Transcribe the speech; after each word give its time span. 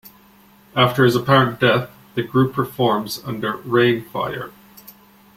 After 0.75 1.05
his 1.05 1.15
apparent 1.15 1.59
death, 1.59 1.87
the 2.15 2.23
group 2.23 2.57
reforms 2.57 3.21
under 3.23 3.57
Reignfire. 3.59 4.51